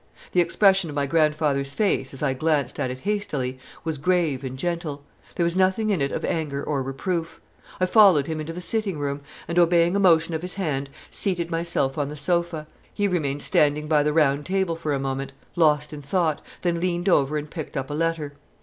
[0.31, 4.57] The expression of my grandfather's face, as I glanced at it hastily, was grave and
[4.57, 5.03] gentle;
[5.35, 7.39] there was nothing in it of anger or reproof.
[7.79, 11.51] I followed him into the sitting room, and, obeying a motion of his hand, seated
[11.51, 12.65] myself on the sofa.
[12.91, 17.07] He remained standing by the round table for a moment, lost in thought, then leaned
[17.07, 18.33] over and picked up a letter.